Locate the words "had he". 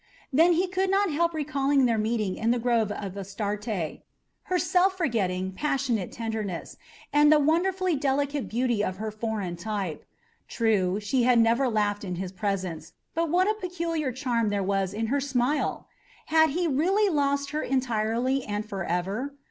16.25-16.65